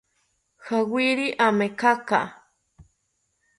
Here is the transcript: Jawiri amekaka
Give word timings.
Jawiri 0.65 1.27
amekaka 1.47 2.19